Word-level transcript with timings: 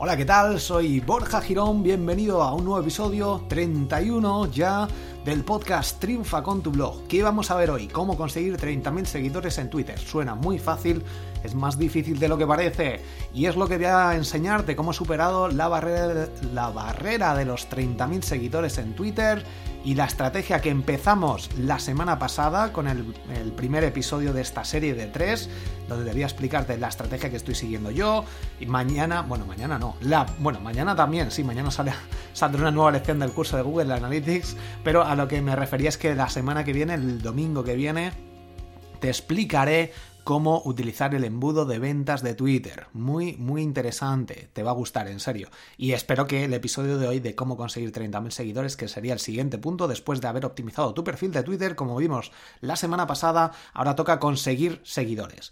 Hola, 0.00 0.16
¿qué 0.16 0.24
tal? 0.24 0.60
Soy 0.60 1.00
Borja 1.00 1.40
Girón, 1.40 1.82
bienvenido 1.82 2.40
a 2.40 2.54
un 2.54 2.64
nuevo 2.64 2.80
episodio 2.80 3.42
31 3.48 4.48
ya 4.52 4.86
del 5.24 5.42
podcast 5.42 5.98
Triunfa 5.98 6.40
con 6.40 6.62
tu 6.62 6.70
blog. 6.70 7.08
¿Qué 7.08 7.20
vamos 7.20 7.50
a 7.50 7.56
ver 7.56 7.68
hoy? 7.68 7.88
¿Cómo 7.88 8.16
conseguir 8.16 8.56
30.000 8.56 9.04
seguidores 9.06 9.58
en 9.58 9.68
Twitter? 9.68 9.98
Suena 9.98 10.36
muy 10.36 10.60
fácil, 10.60 11.02
es 11.44 11.54
más 11.54 11.78
difícil 11.78 12.18
de 12.18 12.28
lo 12.28 12.38
que 12.38 12.46
parece 12.46 13.00
y 13.32 13.46
es 13.46 13.56
lo 13.56 13.68
que 13.68 13.76
voy 13.76 13.86
a 13.86 14.14
enseñarte 14.14 14.76
cómo 14.76 14.90
he 14.90 14.94
superado 14.94 15.48
la 15.48 15.68
barrera, 15.68 16.28
la 16.52 16.70
barrera 16.70 17.34
de 17.34 17.44
los 17.44 17.68
30.000 17.70 18.22
seguidores 18.22 18.78
en 18.78 18.94
Twitter 18.94 19.44
y 19.84 19.94
la 19.94 20.04
estrategia 20.04 20.60
que 20.60 20.70
empezamos 20.70 21.48
la 21.56 21.78
semana 21.78 22.18
pasada 22.18 22.72
con 22.72 22.88
el, 22.88 23.04
primer 23.56 23.84
episodio 23.84 24.32
de 24.32 24.42
esta 24.42 24.64
serie 24.64 24.94
de 24.94 25.06
tres, 25.06 25.48
donde 25.88 26.04
debía 26.04 26.26
explicarte 26.26 26.76
la 26.76 26.88
estrategia 26.88 27.30
que 27.30 27.36
estoy 27.36 27.54
siguiendo 27.54 27.90
yo. 27.90 28.24
Y 28.60 28.66
mañana, 28.66 29.22
bueno, 29.22 29.46
mañana 29.46 29.78
no, 29.78 29.96
la, 30.00 30.26
bueno, 30.40 30.60
mañana 30.60 30.94
también, 30.94 31.30
sí, 31.30 31.44
mañana 31.44 31.70
sale, 31.70 31.92
saldrá 32.32 32.62
una 32.62 32.70
nueva 32.70 32.90
lección 32.90 33.18
del 33.18 33.32
curso 33.32 33.56
de 33.56 33.62
Google 33.62 33.94
Analytics, 33.94 34.56
pero 34.84 35.04
a 35.04 35.14
lo 35.14 35.28
que 35.28 35.40
me 35.40 35.56
refería 35.56 35.88
es 35.88 35.96
que 35.96 36.14
la 36.14 36.28
semana 36.28 36.64
que 36.64 36.72
viene, 36.72 36.94
el 36.94 37.22
domingo 37.22 37.64
que 37.64 37.74
viene, 37.74 38.12
te 39.00 39.08
explicaré 39.08 39.92
cómo 40.28 40.60
utilizar 40.66 41.14
el 41.14 41.24
embudo 41.24 41.64
de 41.64 41.78
ventas 41.78 42.22
de 42.22 42.34
Twitter. 42.34 42.88
Muy, 42.92 43.38
muy 43.38 43.62
interesante. 43.62 44.50
Te 44.52 44.62
va 44.62 44.72
a 44.72 44.74
gustar, 44.74 45.08
en 45.08 45.20
serio. 45.20 45.48
Y 45.78 45.92
espero 45.92 46.26
que 46.26 46.44
el 46.44 46.52
episodio 46.52 46.98
de 46.98 47.08
hoy 47.08 47.18
de 47.18 47.34
cómo 47.34 47.56
conseguir 47.56 47.92
30.000 47.92 48.28
seguidores, 48.28 48.76
que 48.76 48.88
sería 48.88 49.14
el 49.14 49.20
siguiente 49.20 49.56
punto, 49.56 49.88
después 49.88 50.20
de 50.20 50.28
haber 50.28 50.44
optimizado 50.44 50.92
tu 50.92 51.02
perfil 51.02 51.32
de 51.32 51.44
Twitter, 51.44 51.76
como 51.76 51.96
vimos 51.96 52.30
la 52.60 52.76
semana 52.76 53.06
pasada, 53.06 53.52
ahora 53.72 53.96
toca 53.96 54.20
conseguir 54.20 54.82
seguidores. 54.84 55.50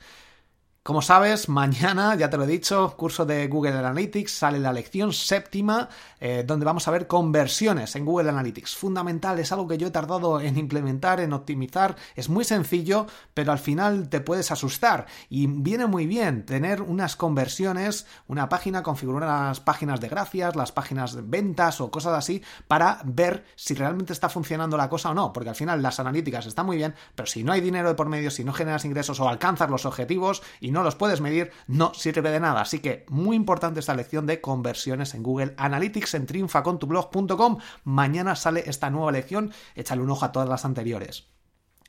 Como 0.87 1.03
sabes, 1.03 1.49
mañana, 1.49 2.15
ya 2.15 2.31
te 2.31 2.37
lo 2.37 2.45
he 2.45 2.47
dicho, 2.47 2.95
curso 2.97 3.27
de 3.27 3.49
Google 3.49 3.73
Analytics, 3.73 4.31
sale 4.31 4.61
la 4.61 4.73
lección 4.73 5.13
séptima, 5.13 5.89
eh, 6.21 6.45
donde 6.47 6.65
vamos 6.65 6.87
a 6.87 6.93
ver 6.93 7.09
conversiones 7.09 7.97
en 7.97 8.05
Google 8.05 8.29
Analytics. 8.29 8.77
Fundamental, 8.77 9.37
es 9.41 9.51
algo 9.51 9.67
que 9.67 9.79
yo 9.79 9.89
he 9.89 9.91
tardado 9.91 10.41
en 10.41 10.57
implementar, 10.57 11.19
en 11.19 11.33
optimizar. 11.33 11.97
Es 12.15 12.29
muy 12.29 12.45
sencillo, 12.45 13.09
pero 13.35 13.51
al 13.51 13.59
final 13.59 14.09
te 14.09 14.21
puedes 14.21 14.53
asustar. 14.53 15.07
Y 15.29 15.49
viene 15.49 15.87
muy 15.87 16.07
bien 16.07 16.47
tener 16.47 16.83
unas 16.83 17.17
conversiones, 17.17 18.07
una 18.29 18.49
página, 18.49 18.85
configurar 18.85 19.29
las 19.29 19.59
páginas 19.59 20.01
de 20.01 20.09
gracias, 20.09 20.55
las 20.55 20.71
páginas 20.71 21.15
de 21.15 21.23
ventas 21.23 21.81
o 21.81 21.91
cosas 21.91 22.13
así, 22.13 22.45
para 22.69 23.01
ver 23.05 23.45
si 23.57 23.75
realmente 23.75 24.13
está 24.13 24.29
funcionando 24.29 24.77
la 24.77 24.89
cosa 24.89 25.11
o 25.11 25.15
no. 25.15 25.33
Porque 25.33 25.49
al 25.49 25.57
final 25.57 25.83
las 25.83 25.99
analíticas 25.99 26.47
están 26.47 26.67
muy 26.67 26.77
bien, 26.77 26.95
pero 27.17 27.27
si 27.27 27.43
no 27.43 27.51
hay 27.51 27.61
dinero 27.61 27.89
de 27.89 27.97
por 27.97 28.09
medio, 28.09 28.31
si 28.31 28.45
no 28.45 28.53
generas 28.53 28.85
ingresos 28.85 29.19
o 29.19 29.29
alcanzas 29.29 29.69
los 29.69 29.85
objetivos 29.85 30.45
y 30.61 30.76
no 30.76 30.76
los 30.83 30.97
puedes 30.97 31.21
medir, 31.21 31.53
no 31.67 31.93
sirve 31.95 32.31
de 32.31 32.41
nada. 32.41 32.61
Así 32.61 32.81
que 32.81 33.07
muy 33.09 33.37
importante 33.37 33.81
esta 33.81 33.95
lección 33.95 34.27
de 34.27 34.41
conversiones 34.41 35.15
en 35.15 35.23
Google 35.23 35.55
Analytics 35.57 36.15
en 36.15 36.27
triunfacontublog.com. 36.27 37.59
Mañana 37.85 38.37
sale 38.37 38.65
esta 38.67 38.91
nueva 38.91 39.13
lección, 39.13 39.53
échale 39.75 40.03
un 40.03 40.11
ojo 40.11 40.25
a 40.25 40.33
todas 40.33 40.49
las 40.49 40.65
anteriores. 40.65 41.29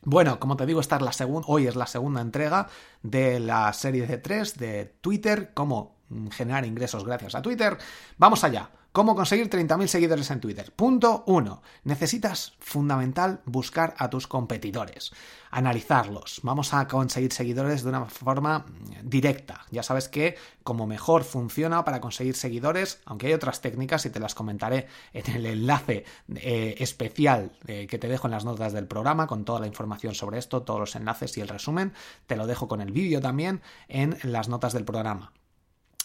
Bueno, 0.03 0.39
como 0.39 0.55
te 0.55 0.65
digo, 0.65 0.80
esta 0.80 0.97
es 0.97 1.02
la 1.02 1.11
segunda, 1.11 1.47
hoy 1.49 1.67
es 1.67 1.75
la 1.75 1.88
segunda 1.88 2.21
entrega 2.21 2.67
de 3.02 3.39
la 3.39 3.73
serie 3.73 4.08
de 4.08 4.17
tres 4.17 4.58
de 4.58 4.85
Twitter, 4.85 5.52
cómo 5.53 5.97
generar 6.31 6.65
ingresos 6.65 7.03
gracias 7.03 7.35
a 7.35 7.41
Twitter. 7.41 7.77
Vamos 8.17 8.43
allá. 8.43 8.69
¿Cómo 8.97 9.15
conseguir 9.15 9.47
30.000 9.47 9.85
seguidores 9.85 10.31
en 10.31 10.39
Twitter? 10.39 10.73
Punto 10.75 11.23
1. 11.27 11.61
Necesitas, 11.83 12.53
fundamental, 12.57 13.41
buscar 13.45 13.93
a 13.99 14.09
tus 14.09 14.25
competidores, 14.25 15.11
analizarlos. 15.51 16.39
Vamos 16.41 16.73
a 16.73 16.87
conseguir 16.87 17.31
seguidores 17.31 17.83
de 17.83 17.89
una 17.89 18.05
forma 18.05 18.65
directa. 19.03 19.67
Ya 19.69 19.83
sabes 19.83 20.09
que 20.09 20.35
como 20.63 20.87
mejor 20.87 21.25
funciona 21.25 21.85
para 21.85 22.01
conseguir 22.01 22.35
seguidores, 22.35 22.99
aunque 23.05 23.27
hay 23.27 23.33
otras 23.33 23.61
técnicas 23.61 24.03
y 24.07 24.09
te 24.09 24.19
las 24.19 24.33
comentaré 24.33 24.87
en 25.13 25.31
el 25.35 25.45
enlace 25.45 26.03
eh, 26.33 26.73
especial 26.79 27.51
eh, 27.67 27.85
que 27.85 27.99
te 27.99 28.07
dejo 28.07 28.25
en 28.25 28.31
las 28.31 28.45
notas 28.45 28.73
del 28.73 28.87
programa 28.87 29.27
con 29.27 29.45
toda 29.45 29.59
la 29.59 29.67
información 29.67 30.15
sobre 30.15 30.39
esto, 30.39 30.63
todos 30.63 30.80
los 30.80 30.95
enlaces 30.95 31.37
y 31.37 31.41
el 31.41 31.49
resumen. 31.49 31.93
Te 32.25 32.36
lo 32.36 32.47
dejo 32.47 32.67
con 32.67 32.81
el 32.81 32.91
vídeo 32.91 33.21
también 33.21 33.61
en 33.89 34.17
las 34.23 34.49
notas 34.49 34.73
del 34.73 34.86
programa. 34.86 35.33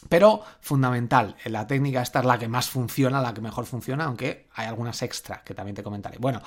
Pero 0.09 0.43
fundamental, 0.61 1.37
la 1.45 1.67
técnica 1.67 2.03
esta 2.03 2.21
es 2.21 2.25
la 2.25 2.39
que 2.39 2.49
más 2.49 2.69
funciona, 2.69 3.21
la 3.21 3.33
que 3.33 3.41
mejor 3.41 3.67
funciona, 3.67 4.05
aunque 4.05 4.49
hay 4.55 4.67
algunas 4.67 5.01
extra 5.03 5.43
que 5.45 5.55
también 5.55 5.75
te 5.75 5.83
comentaré. 5.83 6.19
Bueno, 6.19 6.43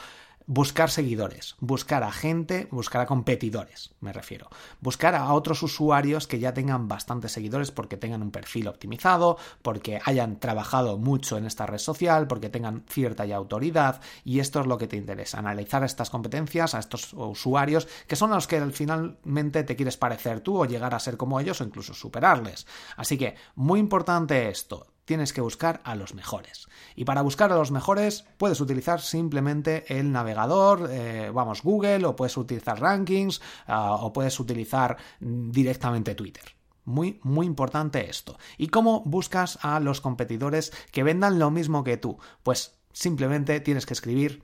buscar 0.47 0.89
seguidores, 0.89 1.55
buscar 1.59 2.03
a 2.03 2.11
gente, 2.11 2.67
buscar 2.71 3.01
a 3.01 3.05
competidores, 3.05 3.93
me 3.99 4.13
refiero. 4.13 4.49
Buscar 4.79 5.15
a 5.15 5.33
otros 5.33 5.63
usuarios 5.63 6.27
que 6.27 6.39
ya 6.39 6.53
tengan 6.53 6.87
bastantes 6.87 7.31
seguidores 7.31 7.71
porque 7.71 7.97
tengan 7.97 8.21
un 8.21 8.31
perfil 8.31 8.67
optimizado, 8.67 9.37
porque 9.61 9.99
hayan 10.05 10.39
trabajado 10.39 10.97
mucho 10.97 11.37
en 11.37 11.45
esta 11.45 11.65
red 11.65 11.79
social, 11.79 12.27
porque 12.27 12.49
tengan 12.49 12.83
cierta 12.87 13.25
autoridad 13.35 14.01
y 14.23 14.39
esto 14.39 14.61
es 14.61 14.67
lo 14.67 14.77
que 14.77 14.87
te 14.87 14.97
interesa, 14.97 15.39
analizar 15.39 15.83
estas 15.83 16.09
competencias 16.09 16.75
a 16.75 16.79
estos 16.79 17.13
usuarios 17.13 17.87
que 18.07 18.15
son 18.15 18.31
los 18.31 18.47
que 18.47 18.61
finalmente 18.71 19.63
te 19.63 19.75
quieres 19.75 19.97
parecer 19.97 20.41
tú 20.41 20.61
o 20.61 20.65
llegar 20.65 20.93
a 20.93 20.99
ser 20.99 21.17
como 21.17 21.39
ellos 21.39 21.61
o 21.61 21.63
incluso 21.63 21.93
superarles. 21.93 22.67
Así 22.97 23.17
que 23.17 23.35
muy 23.55 23.79
importante 23.79 24.49
esto, 24.49 24.87
tienes 25.05 25.33
que 25.33 25.41
buscar 25.41 25.81
a 25.83 25.95
los 25.95 26.13
mejores. 26.13 26.67
Y 26.95 27.05
para 27.05 27.21
buscar 27.21 27.51
a 27.51 27.55
los 27.55 27.71
mejores 27.71 28.25
puedes 28.37 28.59
utilizar 28.59 29.01
simplemente 29.01 29.85
el 29.87 30.11
navegador, 30.11 30.89
eh, 30.91 31.31
vamos, 31.33 31.61
Google, 31.61 32.05
o 32.05 32.15
puedes 32.15 32.35
utilizar 32.37 32.79
rankings, 32.79 33.41
ah, 33.67 33.95
o 33.95 34.11
puedes 34.11 34.39
utilizar 34.39 34.97
mm, 35.19 35.51
directamente 35.51 36.15
Twitter. 36.15 36.43
Muy, 36.83 37.19
muy 37.23 37.45
importante 37.45 38.09
esto. 38.09 38.37
¿Y 38.57 38.67
cómo 38.67 39.01
buscas 39.05 39.57
a 39.61 39.79
los 39.79 40.01
competidores 40.01 40.71
que 40.91 41.03
vendan 41.03 41.39
lo 41.39 41.49
mismo 41.49 41.83
que 41.83 41.97
tú? 41.97 42.19
Pues 42.43 42.77
simplemente 42.91 43.59
tienes 43.59 43.85
que 43.85 43.93
escribir 43.93 44.43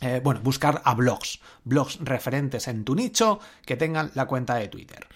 eh, 0.00 0.20
bueno, 0.22 0.40
buscar 0.40 0.82
a 0.84 0.94
blogs, 0.94 1.40
blogs 1.62 1.98
referentes 2.00 2.68
en 2.68 2.84
tu 2.84 2.94
nicho 2.94 3.40
que 3.64 3.76
tengan 3.76 4.10
la 4.14 4.26
cuenta 4.26 4.56
de 4.56 4.68
Twitter. 4.68 5.06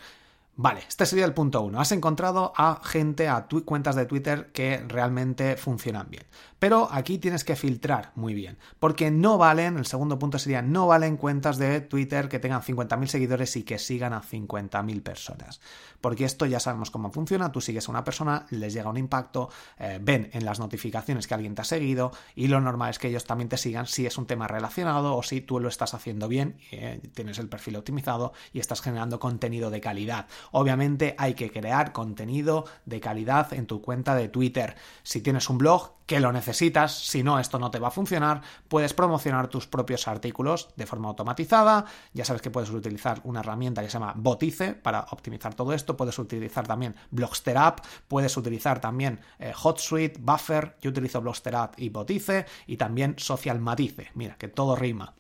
Vale, 0.61 0.83
este 0.89 1.07
sería 1.07 1.25
el 1.25 1.35
punto 1.35 1.63
uno. 1.63 1.81
Has 1.81 1.93
encontrado 1.93 2.53
a 2.57 2.81
gente, 2.83 3.29
a 3.29 3.47
cuentas 3.65 3.95
de 3.95 4.07
Twitter 4.07 4.51
que 4.53 4.85
realmente 4.89 5.57
funcionan 5.57 6.11
bien. 6.11 6.25
Pero 6.59 6.89
aquí 6.91 7.19
tienes 7.19 7.45
que 7.45 7.55
filtrar 7.55 8.11
muy 8.17 8.35
bien, 8.35 8.59
porque 8.81 9.13
no 9.13 9.39
valen, 9.39 9.79
el 9.79 9.87
segundo 9.87 10.19
punto 10.19 10.41
sería, 10.41 10.61
no 10.61 10.89
valen 10.89 11.17
cuentas 11.17 11.57
de 11.57 11.81
Twitter 11.81 12.29
que 12.29 12.41
tengan 12.41 12.63
50.000 12.63 13.07
seguidores 13.07 13.55
y 13.57 13.63
que 13.63 13.79
sigan 13.79 14.13
a 14.13 14.23
50.000 14.23 15.01
personas. 15.01 15.61
Porque 16.01 16.25
esto 16.25 16.47
ya 16.47 16.59
sabemos 16.59 16.91
cómo 16.91 17.13
funciona, 17.13 17.53
tú 17.53 17.61
sigues 17.61 17.87
a 17.87 17.93
una 17.93 18.03
persona, 18.03 18.47
les 18.51 18.73
llega 18.73 18.91
un 18.91 18.97
impacto, 18.97 19.51
eh, 19.79 20.01
ven 20.03 20.31
en 20.33 20.45
las 20.45 20.59
notificaciones 20.59 21.29
que 21.29 21.35
alguien 21.35 21.55
te 21.55 21.63
ha 21.63 21.65
seguido 21.65 22.11
y 22.35 22.49
lo 22.49 22.61
normal 22.61 22.91
es 22.91 22.99
que 22.99 23.07
ellos 23.07 23.25
también 23.25 23.49
te 23.49 23.57
sigan 23.57 23.87
si 23.87 24.07
es 24.07 24.19
un 24.19 24.27
tema 24.27 24.49
relacionado 24.49 25.17
o 25.17 25.23
si 25.23 25.41
tú 25.41 25.61
lo 25.61 25.69
estás 25.69 25.95
haciendo 25.95 26.27
bien, 26.27 26.59
eh, 26.73 27.01
tienes 27.15 27.39
el 27.39 27.49
perfil 27.49 27.77
optimizado 27.77 28.33
y 28.53 28.59
estás 28.59 28.81
generando 28.81 29.21
contenido 29.21 29.71
de 29.71 29.81
calidad. 29.81 30.27
Obviamente 30.53 31.15
hay 31.19 31.35
que 31.35 31.51
crear 31.51 31.93
contenido 31.93 32.65
de 32.85 33.01
calidad 33.01 33.53
en 33.53 33.67
tu 33.67 33.81
cuenta 33.83 34.15
de 34.15 34.29
Twitter. 34.29 34.77
Si 35.03 35.21
tienes 35.21 35.49
un 35.51 35.59
blog, 35.59 35.99
que 36.09 36.21
lo 36.21 36.33
necesitas, 36.33 37.07
si 37.07 37.23
no, 37.23 37.39
esto 37.39 37.59
no 37.59 37.71
te 37.71 37.79
va 37.79 37.89
a 37.89 37.91
funcionar, 37.91 38.41
puedes 38.69 38.95
promocionar 38.95 39.49
tus 39.49 39.67
propios 39.67 40.09
artículos 40.09 40.71
de 40.75 40.87
forma 40.87 41.09
automatizada, 41.09 41.85
ya 42.15 42.25
sabes 42.25 42.41
que 42.41 42.51
puedes 42.51 42.71
utilizar 42.71 43.21
una 43.25 43.41
herramienta 43.41 43.83
que 43.83 43.89
se 43.89 43.99
llama 43.99 44.15
Botice 44.17 44.73
para 44.73 45.07
optimizar 45.11 45.53
todo 45.53 45.75
esto, 45.75 45.99
puedes 45.99 46.19
utilizar 46.19 46.67
también 46.67 46.95
Blogster 47.11 47.59
puedes 48.07 48.37
utilizar 48.39 48.81
también 48.81 49.21
eh, 49.39 49.53
HotSuite, 49.53 50.19
Buffer, 50.19 50.77
yo 50.81 50.91
utilizo 50.91 51.21
Blogster 51.21 51.55
y 51.77 51.91
Botice 51.91 52.47
y 52.67 52.79
también 52.79 53.15
Social 53.19 53.61
Matice, 53.61 54.11
mira, 54.15 54.37
que 54.37 54.49
todo 54.49 54.77
rima. 54.77 55.15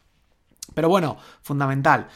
Pero 0.74 0.88
bueno, 0.88 1.16
fundamental, 1.42 2.08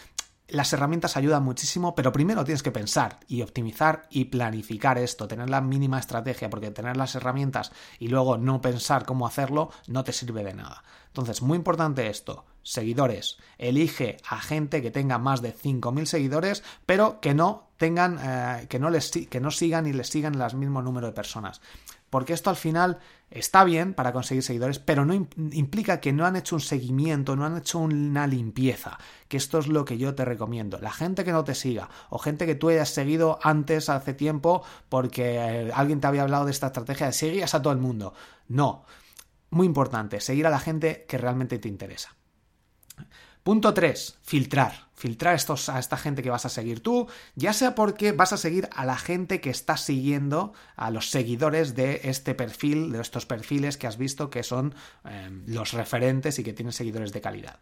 las 0.53 0.73
herramientas 0.73 1.17
ayudan 1.17 1.43
muchísimo, 1.43 1.95
pero 1.95 2.13
primero 2.13 2.45
tienes 2.45 2.63
que 2.63 2.71
pensar 2.71 3.19
y 3.27 3.43
optimizar 3.43 4.07
y 4.11 4.27
planificar 4.27 4.99
esto, 4.99 5.29
tener 5.29 5.51
la 5.51 5.61
mínima 5.61 5.99
estrategia, 5.99 6.51
porque 6.51 6.71
tener 6.71 6.97
las 6.97 7.15
herramientas 7.15 7.73
y 7.99 8.09
luego 8.09 8.39
no 8.39 8.61
pensar 8.61 9.05
cómo 9.05 9.27
hacerlo 9.27 9.71
no 9.87 10.05
te 10.05 10.13
sirve 10.13 10.45
de 10.45 10.55
nada. 10.55 10.85
Entonces, 11.09 11.43
muy 11.43 11.57
importante 11.57 12.07
esto, 12.07 12.45
seguidores, 12.63 13.39
elige 13.59 14.17
a 14.29 14.41
gente 14.41 14.81
que 14.81 14.91
tenga 14.91 15.19
más 15.19 15.43
de 15.43 15.55
5.000 15.55 16.07
seguidores, 16.07 16.63
pero 16.87 17.21
que 17.21 17.35
no 17.35 17.72
tengan, 17.83 18.19
eh, 18.23 18.67
que, 18.69 18.79
no 18.79 18.91
les, 18.91 19.11
que 19.11 19.41
no 19.41 19.51
sigan 19.51 19.89
y 19.89 19.93
les 19.93 20.09
sigan 20.09 20.41
el 20.41 20.57
mismo 20.57 20.81
número 20.83 21.09
de 21.09 21.13
personas 21.13 21.61
porque 22.13 22.35
esto 22.35 22.51
al 22.51 22.57
final 22.57 22.99
está 23.31 23.65
bien 23.65 23.95
para 23.95 24.13
conseguir 24.13 24.43
seguidores, 24.43 24.79
pero 24.79 25.07
no 25.07 25.15
implica 25.15 25.99
que 25.99 26.13
no 26.13 26.27
han 26.27 26.37
hecho 26.37 26.57
un 26.57 26.61
seguimiento, 26.61 27.37
no 27.37 27.47
han 27.47 27.57
hecho 27.57 27.79
una 27.79 28.27
limpieza, 28.27 28.99
que 29.29 29.39
esto 29.39 29.59
es 29.59 29.67
lo 29.67 29.87
que 29.87 29.97
yo 29.97 30.15
te 30.15 30.27
recomiendo. 30.27 30.79
La 30.79 30.93
gente 30.93 31.25
que 31.25 31.33
no 31.33 31.43
te 31.43 31.55
siga 31.55 31.89
o 32.11 32.19
gente 32.19 32.45
que 32.45 32.55
tú 32.55 32.69
hayas 32.69 32.91
seguido 32.91 33.39
antes, 33.43 33.89
hace 33.89 34.13
tiempo, 34.13 34.63
porque 34.91 35.37
eh, 35.37 35.73
alguien 35.75 36.03
te 36.03 36.07
había 36.07 36.25
hablado 36.25 36.45
de 36.45 36.51
esta 36.51 36.67
estrategia 36.67 37.07
de 37.07 37.15
seguías 37.15 37.55
a 37.55 37.63
todo 37.63 37.73
el 37.73 37.79
mundo. 37.79 38.13
No, 38.47 38.85
muy 39.49 39.67
importante, 39.67 40.21
seguir 40.21 40.47
a 40.47 40.51
la 40.51 40.61
gente 40.61 41.07
que 41.09 41.17
realmente 41.17 41.59
te 41.59 41.69
interesa. 41.69 42.15
Punto 43.43 43.75
3. 43.75 44.19
Filtrar. 44.23 44.93
Filtrar 44.95 45.35
estos, 45.35 45.69
a 45.69 45.81
esta 45.81 45.97
gente 45.97 46.23
que 46.23 46.31
vas 46.31 46.47
a 46.47 46.49
seguir 46.49 46.81
tú, 46.81 47.09
ya 47.35 47.53
sea 47.53 47.75
porque 47.75 48.13
vas 48.13 48.33
a 48.33 48.37
seguir 48.37 48.69
a 48.73 48.87
la 48.87 48.97
gente 48.97 49.41
que 49.41 49.51
está 49.51 49.77
siguiendo, 49.77 50.53
a 50.77 50.93
los 50.93 51.11
seguidores 51.11 51.75
de 51.75 52.03
este 52.05 52.37
perfil, 52.37 52.93
de 52.93 53.01
estos 53.01 53.27
perfiles 53.27 53.77
que 53.77 53.89
has 53.89 53.99
visto 53.99 54.31
que 54.31 54.45
son 54.45 54.77
em, 55.05 55.43
los 55.47 55.73
referentes 55.73 56.39
y 56.39 56.45
que 56.45 56.53
tienen 56.53 56.73
seguidores 56.73 57.13
de 57.13 57.21
calidad. 57.21 57.59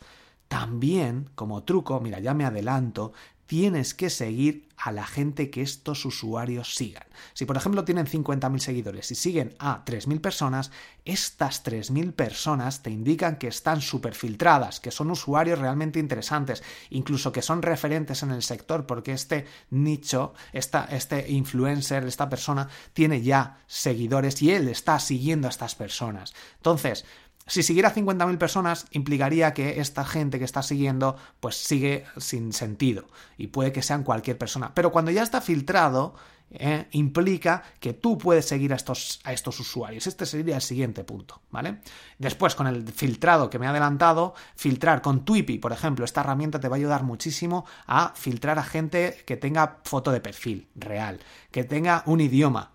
También, 0.48 1.30
como 1.34 1.62
truco, 1.62 1.98
mira, 2.00 2.20
ya 2.20 2.34
me 2.34 2.44
adelanto, 2.44 3.12
tienes 3.50 3.94
que 3.94 4.10
seguir 4.10 4.68
a 4.76 4.92
la 4.92 5.04
gente 5.04 5.50
que 5.50 5.60
estos 5.60 6.04
usuarios 6.04 6.76
sigan. 6.76 7.02
Si 7.34 7.46
por 7.46 7.56
ejemplo 7.56 7.84
tienen 7.84 8.06
50.000 8.06 8.58
seguidores 8.60 9.10
y 9.10 9.16
siguen 9.16 9.56
a 9.58 9.84
3.000 9.84 10.20
personas, 10.20 10.70
estas 11.04 11.64
3.000 11.64 12.12
personas 12.12 12.84
te 12.84 12.90
indican 12.90 13.38
que 13.38 13.48
están 13.48 13.80
súper 13.80 14.14
filtradas, 14.14 14.78
que 14.78 14.92
son 14.92 15.10
usuarios 15.10 15.58
realmente 15.58 15.98
interesantes, 15.98 16.62
incluso 16.90 17.32
que 17.32 17.42
son 17.42 17.60
referentes 17.60 18.22
en 18.22 18.30
el 18.30 18.44
sector 18.44 18.86
porque 18.86 19.14
este 19.14 19.46
nicho, 19.70 20.32
esta, 20.52 20.84
este 20.84 21.28
influencer, 21.28 22.04
esta 22.04 22.28
persona 22.28 22.68
tiene 22.92 23.20
ya 23.20 23.64
seguidores 23.66 24.40
y 24.42 24.52
él 24.52 24.68
está 24.68 25.00
siguiendo 25.00 25.48
a 25.48 25.50
estas 25.50 25.74
personas. 25.74 26.34
Entonces, 26.58 27.04
si 27.50 27.64
siguiera 27.64 27.92
50.000 27.92 28.38
personas, 28.38 28.86
implicaría 28.92 29.52
que 29.54 29.80
esta 29.80 30.04
gente 30.04 30.38
que 30.38 30.44
está 30.44 30.62
siguiendo, 30.62 31.16
pues 31.40 31.56
sigue 31.56 32.04
sin 32.16 32.52
sentido. 32.52 33.08
Y 33.36 33.48
puede 33.48 33.72
que 33.72 33.82
sean 33.82 34.04
cualquier 34.04 34.38
persona. 34.38 34.72
Pero 34.72 34.92
cuando 34.92 35.10
ya 35.10 35.24
está 35.24 35.40
filtrado, 35.40 36.14
eh, 36.52 36.86
implica 36.92 37.64
que 37.80 37.92
tú 37.92 38.18
puedes 38.18 38.46
seguir 38.46 38.72
a 38.72 38.76
estos, 38.76 39.18
a 39.24 39.32
estos 39.32 39.58
usuarios. 39.58 40.06
Este 40.06 40.26
sería 40.26 40.54
el 40.54 40.62
siguiente 40.62 41.02
punto, 41.02 41.42
¿vale? 41.50 41.80
Después, 42.18 42.54
con 42.54 42.68
el 42.68 42.86
filtrado 42.92 43.50
que 43.50 43.58
me 43.58 43.66
he 43.66 43.68
adelantado, 43.68 44.34
filtrar 44.54 45.02
con 45.02 45.24
Twippy, 45.24 45.58
por 45.58 45.72
ejemplo, 45.72 46.04
esta 46.04 46.20
herramienta 46.20 46.60
te 46.60 46.68
va 46.68 46.76
a 46.76 46.78
ayudar 46.78 47.02
muchísimo 47.02 47.66
a 47.88 48.12
filtrar 48.14 48.60
a 48.60 48.62
gente 48.62 49.24
que 49.26 49.36
tenga 49.36 49.80
foto 49.82 50.12
de 50.12 50.20
perfil 50.20 50.68
real, 50.76 51.18
que 51.50 51.64
tenga 51.64 52.04
un 52.06 52.20
idioma, 52.20 52.74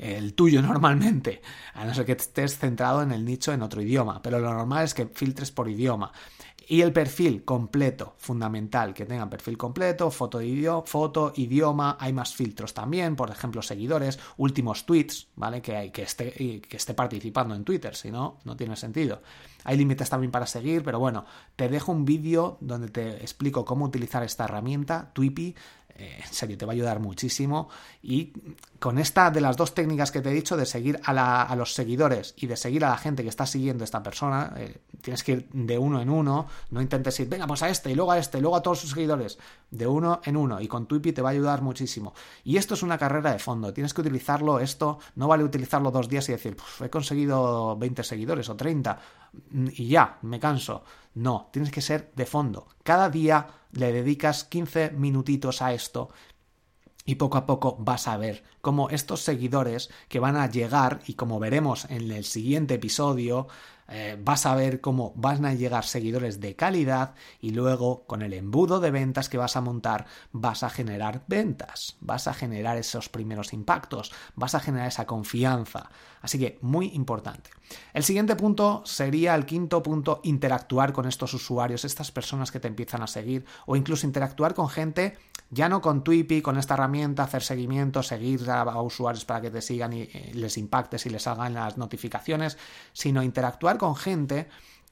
el 0.00 0.34
tuyo 0.34 0.62
normalmente, 0.70 1.42
a 1.74 1.84
no 1.84 1.94
ser 1.94 2.06
que 2.06 2.12
estés 2.12 2.58
centrado 2.58 3.02
en 3.02 3.12
el 3.12 3.24
nicho 3.24 3.52
en 3.52 3.62
otro 3.62 3.82
idioma, 3.82 4.20
pero 4.22 4.38
lo 4.40 4.52
normal 4.52 4.84
es 4.84 4.94
que 4.94 5.06
filtres 5.06 5.50
por 5.50 5.68
idioma. 5.68 6.10
Y 6.70 6.82
el 6.82 6.92
perfil 6.92 7.44
completo, 7.44 8.14
fundamental, 8.18 8.94
que 8.94 9.04
tengan 9.04 9.28
perfil 9.28 9.58
completo, 9.58 10.08
foto, 10.08 10.40
idioma, 10.40 10.82
foto, 10.86 11.32
idioma, 11.34 11.96
hay 11.98 12.12
más 12.12 12.32
filtros 12.32 12.72
también, 12.72 13.16
por 13.16 13.28
ejemplo, 13.28 13.60
seguidores, 13.60 14.20
últimos 14.36 14.86
tweets, 14.86 15.26
¿vale? 15.34 15.60
Que, 15.60 15.74
hay, 15.74 15.90
que, 15.90 16.02
esté, 16.02 16.94
participando 16.94 17.56
en 17.56 17.64
Twitter, 17.64 17.96
si 17.96 18.12
no, 18.12 18.38
no 18.44 18.56
tiene 18.56 18.76
sentido. 18.76 19.20
Hay 19.64 19.78
límites 19.78 20.08
también 20.10 20.30
para 20.30 20.46
seguir, 20.46 20.84
pero 20.84 21.00
bueno, 21.00 21.24
te 21.56 21.68
dejo 21.68 21.90
un 21.90 22.04
vídeo 22.04 22.56
donde 22.60 22.88
te 22.88 23.16
explico 23.16 23.64
cómo 23.64 23.86
utilizar 23.86 24.22
esta 24.22 24.44
herramienta, 24.44 25.10
Twippy, 25.12 25.56
eh, 25.96 26.20
en 26.24 26.32
serio, 26.32 26.56
te 26.56 26.66
va 26.66 26.72
a 26.72 26.74
ayudar 26.74 27.00
muchísimo. 27.00 27.68
Y 28.00 28.32
con 28.80 28.98
esta 28.98 29.30
de 29.30 29.42
las 29.42 29.58
dos 29.58 29.74
técnicas 29.74 30.10
que 30.10 30.22
te 30.22 30.30
he 30.30 30.32
dicho, 30.32 30.56
de 30.56 30.64
seguir 30.64 31.00
a, 31.04 31.54
los 31.54 31.74
seguidores 31.74 32.34
y 32.38 32.46
de 32.46 32.56
seguir 32.56 32.84
a 32.84 32.88
la 32.88 32.96
gente 32.96 33.22
que 33.22 33.28
está 33.28 33.44
siguiendo 33.44 33.84
a 33.84 33.86
esta 33.86 34.02
persona, 34.02 34.54
eh, 34.56 34.78
tienes 35.02 35.22
que 35.22 35.32
ir 35.32 35.48
de 35.52 35.76
uno 35.78 36.00
en 36.00 36.08
uno, 36.08 36.46
no 36.70 36.80
intentes 36.80 37.20
ir, 37.20 37.28
venga, 37.28 37.46
pues 37.46 37.62
a 37.62 37.68
este, 37.68 37.90
y 37.90 37.94
luego 37.94 38.12
a 38.12 38.18
este, 38.18 38.38
y 38.38 38.40
luego 38.40 38.56
a 38.56 38.62
todos 38.62 38.80
sus 38.80 38.90
seguidores, 38.90 39.38
de 39.70 39.86
uno 39.86 40.22
en 40.24 40.34
uno. 40.34 40.60
Y 40.62 40.66
con 40.66 40.86
Twippy 40.86 41.12
te 41.12 41.20
va 41.20 41.28
a 41.28 41.32
ayudar 41.32 41.60
muchísimo. 41.60 42.14
Y 42.42 42.56
esto 42.56 42.72
es 42.72 42.82
una 42.82 42.96
carrera 42.96 43.32
de 43.32 43.38
fondo, 43.38 43.72
tienes 43.74 43.92
que 43.92 44.00
utilizarlo, 44.00 44.58
esto 44.60 44.98
no 45.14 45.28
vale 45.28 45.44
utilizarlo 45.44 45.90
dos 45.90 46.08
días 46.08 46.26
y 46.30 46.32
decir, 46.32 46.56
he 46.82 46.88
conseguido 46.88 47.76
20 47.76 48.02
seguidores 48.02 48.48
o 48.48 48.56
30 48.56 48.98
y 49.52 49.88
ya, 49.88 50.18
me 50.22 50.40
canso. 50.40 50.84
No, 51.14 51.48
tienes 51.52 51.70
que 51.70 51.80
ser 51.80 52.12
de 52.16 52.26
fondo. 52.26 52.66
Cada 52.82 53.10
día 53.10 53.46
le 53.72 53.92
dedicas 53.92 54.44
15 54.44 54.92
minutitos 54.92 55.62
a 55.62 55.72
esto 55.72 56.10
y 57.10 57.16
poco 57.16 57.38
a 57.38 57.44
poco 57.44 57.76
vas 57.80 58.06
a 58.06 58.16
ver 58.16 58.44
cómo 58.60 58.88
estos 58.88 59.22
seguidores 59.22 59.90
que 60.08 60.20
van 60.20 60.36
a 60.36 60.48
llegar 60.48 61.00
y 61.08 61.14
como 61.14 61.40
veremos 61.40 61.86
en 61.90 62.08
el 62.12 62.24
siguiente 62.24 62.74
episodio 62.74 63.48
eh, 63.88 64.16
vas 64.22 64.46
a 64.46 64.54
ver 64.54 64.80
cómo 64.80 65.12
van 65.16 65.44
a 65.44 65.54
llegar 65.54 65.84
seguidores 65.84 66.38
de 66.38 66.54
calidad 66.54 67.14
y 67.40 67.50
luego 67.50 68.04
con 68.06 68.22
el 68.22 68.32
embudo 68.32 68.78
de 68.78 68.92
ventas 68.92 69.28
que 69.28 69.38
vas 69.38 69.56
a 69.56 69.60
montar 69.60 70.06
vas 70.30 70.62
a 70.62 70.70
generar 70.70 71.24
ventas, 71.26 71.96
vas 72.00 72.28
a 72.28 72.32
generar 72.32 72.76
esos 72.76 73.08
primeros 73.08 73.52
impactos, 73.52 74.12
vas 74.36 74.54
a 74.54 74.60
generar 74.60 74.86
esa 74.86 75.06
confianza. 75.06 75.90
Así 76.22 76.38
que 76.38 76.58
muy 76.60 76.92
importante. 76.94 77.50
El 77.92 78.04
siguiente 78.04 78.36
punto 78.36 78.82
sería 78.84 79.34
el 79.34 79.46
quinto 79.46 79.82
punto, 79.82 80.20
interactuar 80.22 80.92
con 80.92 81.06
estos 81.06 81.34
usuarios, 81.34 81.84
estas 81.84 82.12
personas 82.12 82.52
que 82.52 82.60
te 82.60 82.68
empiezan 82.68 83.02
a 83.02 83.08
seguir 83.08 83.44
o 83.66 83.74
incluso 83.74 84.06
interactuar 84.06 84.54
con 84.54 84.68
gente 84.68 85.18
ya 85.50 85.68
no 85.68 85.80
con 85.80 86.04
Twippy, 86.04 86.42
con 86.42 86.58
esta 86.58 86.74
herramienta, 86.74 87.24
hacer 87.24 87.42
seguimiento, 87.42 88.02
seguir 88.02 88.48
a, 88.50 88.80
usuarios 88.80 89.24
para 89.24 89.40
que 89.40 89.50
te 89.50 89.60
sigan 89.60 89.92
y 89.92 90.02
eh, 90.02 90.30
les 90.34 90.56
impactes 90.56 91.04
y 91.06 91.10
les 91.10 91.26
hagan 91.26 91.54
las 91.54 91.76
notificaciones, 91.76 92.56
sino 92.92 93.22
interactuar 93.22 93.76
con 93.76 93.96
gente 93.96 94.48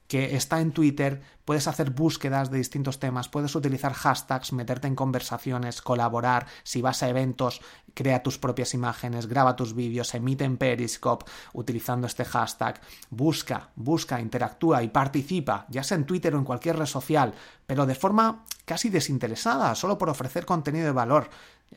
que 0.09 0.35
está 0.35 0.59
en 0.59 0.71
Twitter, 0.71 1.21
puedes 1.45 1.67
hacer 1.67 1.91
búsquedas 1.91 2.49
de 2.49 2.57
distintos 2.57 2.99
temas, 2.99 3.29
puedes 3.29 3.55
utilizar 3.55 3.93
hashtags, 3.93 4.53
meterte 4.53 4.87
en 4.87 4.95
conversaciones, 4.95 5.83
colaborar, 5.83 6.47
si 6.63 6.81
vas 6.81 7.03
a 7.03 7.09
eventos, 7.09 7.61
crea 7.93 8.23
tus 8.23 8.39
propias 8.39 8.73
imágenes, 8.73 9.27
graba 9.27 9.55
tus 9.55 9.75
vídeos, 9.75 10.15
emite 10.15 10.45
en 10.45 10.57
Periscope 10.57 11.25
utilizando 11.53 12.07
este 12.07 12.25
hashtag, 12.25 12.81
busca, 13.11 13.69
busca, 13.75 14.19
interactúa 14.19 14.81
y 14.81 14.87
participa, 14.87 15.67
ya 15.69 15.83
sea 15.83 15.97
en 15.97 16.05
Twitter 16.05 16.33
o 16.33 16.39
en 16.39 16.43
cualquier 16.43 16.77
red 16.77 16.87
social, 16.87 17.35
pero 17.67 17.85
de 17.85 17.93
forma 17.93 18.45
casi 18.65 18.89
desinteresada, 18.89 19.75
solo 19.75 19.99
por 19.99 20.09
ofrecer 20.09 20.43
contenido 20.43 20.87
de 20.87 20.91
valor 20.91 21.29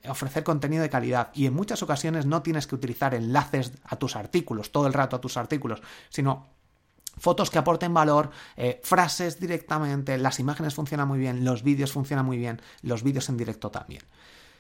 ofrecer 0.09 0.43
contenido 0.43 0.83
de 0.83 0.89
calidad. 0.89 1.29
Y 1.35 1.45
en 1.45 1.53
muchas 1.53 1.83
ocasiones 1.83 2.25
no 2.25 2.41
tienes 2.41 2.67
que 2.67 2.75
utilizar 2.75 3.15
enlaces 3.15 3.73
a 3.85 3.97
tus 3.97 4.17
artículos, 4.17 4.73
todo 4.73 4.87
el 4.87 4.95
rato 4.95 5.17
a 5.17 5.21
tus 5.21 5.37
artículos, 5.37 5.83
sino 6.09 6.62
fotos 7.19 7.51
que 7.51 7.59
aporten 7.59 7.95
valor, 7.95 8.31
eh, 8.57 8.81
frases 8.83 9.39
directamente, 9.39 10.19
las 10.19 10.41
imágenes 10.41 10.75
funcionan 10.75 11.09
muy 11.09 11.19
bien, 11.19 11.45
los 11.45 11.63
vídeos 11.63 11.93
funcionan 11.93 12.27
muy 12.27 12.39
bien, 12.39 12.61
los 12.83 13.03
vídeos 13.03 13.29
en 13.29 13.37
directo 13.37 13.71
también. 13.71 14.03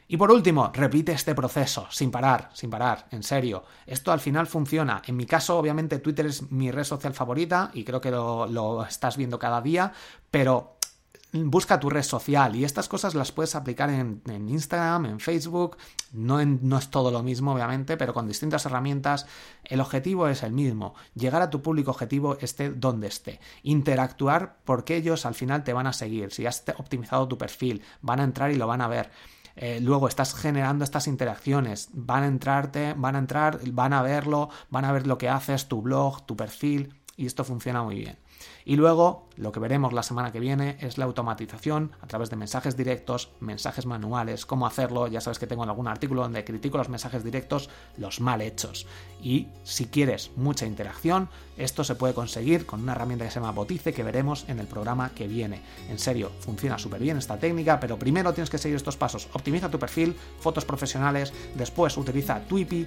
Y 0.08 0.16
por 0.16 0.30
último, 0.30 0.70
repite 0.74 1.12
este 1.12 1.34
proceso, 1.34 1.86
sin 1.90 2.10
parar, 2.10 2.50
sin 2.52 2.68
parar, 2.68 3.06
en 3.12 3.22
serio. 3.22 3.64
Esto 3.86 4.12
al 4.12 4.20
final 4.20 4.46
funciona. 4.46 5.00
En 5.06 5.16
mi 5.16 5.24
caso, 5.24 5.56
obviamente, 5.56 6.00
Twitter 6.00 6.26
es 6.26 6.50
mi 6.50 6.70
red 6.70 6.84
social 6.84 7.14
favorita 7.14 7.70
y 7.72 7.82
creo 7.82 8.00
que 8.00 8.10
lo, 8.10 8.46
lo 8.46 8.84
estás 8.84 9.16
viendo 9.16 9.38
cada 9.38 9.62
día, 9.62 9.92
pero 10.30 10.76
busca 11.32 11.80
tu 11.80 11.88
red 11.88 12.02
social 12.02 12.54
y 12.56 12.64
estas 12.64 12.88
cosas 12.88 13.14
las 13.14 13.32
puedes 13.32 13.54
aplicar 13.54 13.90
en, 13.90 14.22
Instagram, 14.48 15.06
en 15.06 15.20
Facebook, 15.20 15.78
no, 16.12 16.40
es 16.40 16.90
todo 16.90 17.10
lo 17.10 17.22
mismo 17.22 17.52
obviamente, 17.54 17.96
pero 17.96 18.12
con 18.12 18.28
distintas 18.28 18.66
herramientas. 18.66 19.26
El 19.64 19.80
objetivo 19.80 20.28
es 20.28 20.42
el 20.42 20.52
mismo, 20.52 20.94
llegar 21.14 21.42
a 21.42 21.50
tu 21.50 21.62
público 21.62 21.90
objetivo 21.90 22.36
esté 22.40 22.70
donde 22.70 23.06
esté, 23.06 23.40
interactuar 23.62 24.58
porque 24.64 24.96
ellos 24.96 25.24
al 25.24 25.34
final 25.34 25.64
te 25.64 25.72
van 25.72 25.86
a 25.86 25.92
seguir, 25.92 26.32
si 26.32 26.46
has 26.46 26.64
optimizado 26.76 27.26
tu 27.28 27.38
perfil, 27.38 27.82
van 28.02 28.20
a 28.20 28.24
entrar 28.24 28.50
y 28.50 28.56
lo 28.56 28.66
van 28.66 28.82
a 28.82 28.88
ver. 28.88 29.10
Eh, 29.54 29.80
luego 29.82 30.08
estás 30.08 30.34
generando 30.34 30.82
estas 30.82 31.06
interacciones, 31.06 31.90
van 31.92 32.22
a 32.22 32.26
entrarte, 32.26 32.94
van 32.96 33.16
a 33.16 33.18
entrar, 33.18 33.60
van 33.70 33.92
a 33.92 34.00
verlo, 34.00 34.48
van 34.70 34.86
a 34.86 34.92
ver 34.92 35.06
lo 35.06 35.18
que 35.18 35.28
haces, 35.28 35.68
tu 35.68 35.82
blog, 35.82 36.24
tu 36.24 36.36
perfil, 36.36 36.94
y 37.16 37.26
esto 37.26 37.44
funciona 37.44 37.82
muy 37.82 37.96
bien. 37.96 38.21
Y 38.64 38.76
luego, 38.76 39.26
lo 39.36 39.52
que 39.52 39.60
veremos 39.60 39.92
la 39.92 40.02
semana 40.02 40.32
que 40.32 40.40
viene 40.40 40.76
es 40.80 40.98
la 40.98 41.04
automatización 41.04 41.92
a 42.00 42.06
través 42.06 42.30
de 42.30 42.36
mensajes 42.36 42.76
directos, 42.76 43.30
mensajes 43.40 43.86
manuales, 43.86 44.46
cómo 44.46 44.66
hacerlo. 44.66 45.08
Ya 45.08 45.20
sabes 45.20 45.38
que 45.38 45.46
tengo 45.46 45.62
algún 45.64 45.88
artículo 45.88 46.22
donde 46.22 46.44
critico 46.44 46.78
los 46.78 46.88
mensajes 46.88 47.24
directos, 47.24 47.70
los 47.96 48.20
mal 48.20 48.40
hechos. 48.40 48.86
Y 49.22 49.48
si 49.64 49.86
quieres 49.86 50.30
mucha 50.36 50.66
interacción, 50.66 51.28
esto 51.56 51.84
se 51.84 51.94
puede 51.94 52.14
conseguir 52.14 52.66
con 52.66 52.82
una 52.82 52.92
herramienta 52.92 53.24
que 53.24 53.30
se 53.30 53.40
llama 53.40 53.52
Botice 53.52 53.92
que 53.92 54.02
veremos 54.02 54.44
en 54.48 54.58
el 54.58 54.66
programa 54.66 55.10
que 55.10 55.26
viene. 55.26 55.62
En 55.88 55.98
serio, 55.98 56.30
funciona 56.40 56.78
súper 56.78 57.00
bien 57.00 57.18
esta 57.18 57.38
técnica, 57.38 57.80
pero 57.80 57.98
primero 57.98 58.32
tienes 58.32 58.50
que 58.50 58.58
seguir 58.58 58.76
estos 58.76 58.96
pasos. 58.96 59.28
Optimiza 59.32 59.70
tu 59.70 59.78
perfil, 59.78 60.16
fotos 60.40 60.64
profesionales, 60.64 61.32
después 61.54 61.96
utiliza 61.96 62.40
Twippy 62.40 62.86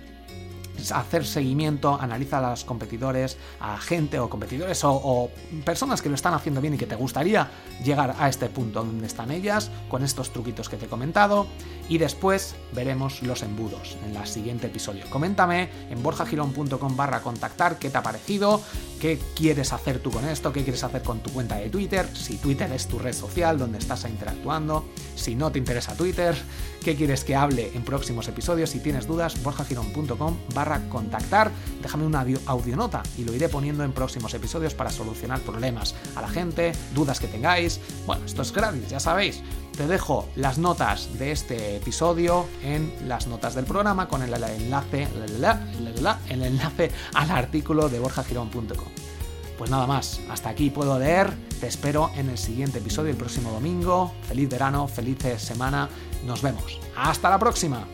hacer 0.94 1.26
seguimiento, 1.26 2.00
analiza 2.00 2.38
a 2.38 2.52
los 2.52 2.64
competidores, 2.64 3.38
a 3.60 3.78
gente 3.78 4.20
o 4.20 4.30
competidores 4.30 4.82
o, 4.84 5.30
personas 5.64 6.02
que 6.02 6.10
lo 6.10 6.16
están 6.16 6.34
haciendo 6.34 6.62
bien 6.62 6.74
y 6.74 6.78
que 6.78 6.86
te 6.86 6.96
gustaría 6.96 7.50
llegar 7.84 8.16
a 8.20 8.30
este 8.30 8.50
punto 8.50 8.84
donde 8.84 9.08
están 9.08 9.32
ellas, 9.32 9.72
con 9.90 10.04
estos 10.04 10.32
truquitos 10.32 10.70
que 10.70 10.78
te 10.78 10.86
he 10.86 10.90
comentado, 10.90 11.48
y 11.88 11.98
después 11.98 12.56
veremos 12.74 13.22
los 13.22 13.44
embudos 13.44 13.98
en 14.06 14.16
el 14.16 14.28
siguiente 14.28 14.68
episodio. 14.68 15.06
Coméntame 15.10 15.70
en 15.90 16.02
borjagirón.com 16.02 16.96
barra 16.96 17.22
contactar 17.22 17.78
qué 17.78 17.90
te 17.90 17.98
ha 17.98 18.04
parecido, 18.04 18.62
qué 19.00 19.20
quieres 19.36 19.74
hacer 19.74 20.00
tú 20.00 20.12
con 20.12 20.26
esto, 20.26 20.52
qué 20.52 20.64
quieres 20.64 20.84
hacer 20.84 21.04
con 21.04 21.20
tu 21.20 21.32
cuenta 21.32 21.58
de 21.58 21.70
Twitter, 21.70 22.08
si 22.16 22.38
Twitter 22.38 22.72
es 22.72 22.88
tu 22.88 23.00
red 23.00 23.14
social 23.14 23.58
donde 23.58 23.78
estás 23.78 24.06
interactuando, 24.06 24.86
si 25.16 25.36
no 25.36 25.52
te 25.52 25.60
interesa 25.60 25.96
Twitter, 25.96 26.36
qué 26.84 26.96
quieres 26.96 27.24
que 27.24 27.36
hable 27.36 27.72
en 27.74 27.84
próximos 27.84 28.28
episodios, 28.28 28.70
si 28.70 28.80
tienes 28.80 29.08
dudas, 29.08 29.42
borjagirón.com 29.44 30.38
barra 30.54 30.65
contactar, 30.90 31.52
déjame 31.82 32.06
una 32.06 32.26
audionota 32.46 33.04
y 33.18 33.24
lo 33.24 33.34
iré 33.34 33.50
poniendo 33.50 33.84
en 33.84 33.92
próximos 33.92 34.34
episodios 34.34 34.74
para 34.74 34.90
solucionar 34.90 35.40
problemas 35.42 35.96
a 36.16 36.22
la 36.22 36.30
gente, 36.30 36.74
dudas 36.94 37.20
que 37.20 37.28
tengáis. 37.28 37.80
Bueno, 38.06 38.26
esto 38.26 38.42
es 38.42 38.52
gratis, 38.52 38.90
ya 38.90 39.00
sabéis. 39.00 39.42
Te 39.78 39.88
dejo 39.88 40.28
las 40.36 40.58
notas 40.58 41.18
de 41.20 41.32
este 41.32 41.78
episodio 41.78 42.46
en 42.64 42.94
las 43.08 43.28
notas 43.28 43.56
del 43.56 43.66
programa 43.66 44.08
con 44.08 44.22
el 44.22 44.34
enlace, 44.34 45.08
el 46.30 46.44
enlace 46.44 46.92
al 47.14 47.32
artículo 47.32 47.90
de 47.90 48.00
borjagirón.com. 48.00 48.90
Pues 49.58 49.70
nada 49.70 49.88
más, 49.88 50.20
hasta 50.30 50.50
aquí 50.50 50.70
puedo 50.70 51.00
leer, 51.00 51.34
te 51.60 51.68
espero 51.68 52.12
en 52.16 52.30
el 52.30 52.38
siguiente 52.38 52.80
episodio 52.80 53.12
el 53.12 53.18
próximo 53.18 53.52
domingo, 53.52 54.14
feliz 54.28 54.50
verano, 54.50 54.88
feliz 54.88 55.18
semana, 55.38 55.90
nos 56.26 56.42
vemos, 56.42 56.80
hasta 56.96 57.30
la 57.30 57.40
próxima. 57.40 57.86